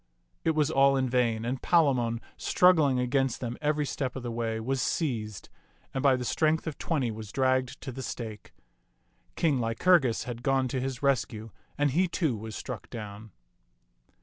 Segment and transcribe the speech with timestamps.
[0.43, 4.59] It was all in vain, and Palamon, struggling against them every step of the way,
[4.59, 5.47] was seized,
[5.93, 8.51] and by the strength of twenty was dragged to the stake.
[9.35, 13.29] King Lycurgus had gone to his rescue, and he, too, was struck down.